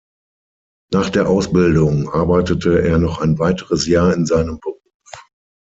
Nach 0.91 1.11
der 1.11 1.29
Ausbildung 1.29 2.09
arbeitete 2.09 2.81
er 2.81 2.97
noch 2.97 3.19
ein 3.21 3.37
weiteres 3.37 3.85
Jahr 3.85 4.11
in 4.15 4.25
seinem 4.25 4.59
Beruf. 4.59 4.81